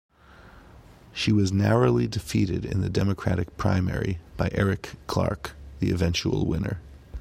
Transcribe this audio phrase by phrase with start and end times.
[1.13, 6.79] She was narrowly defeated in the Democratic primary by Eric Clark, the eventual winner.